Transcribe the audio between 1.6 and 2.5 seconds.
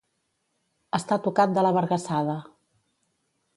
la vergassada.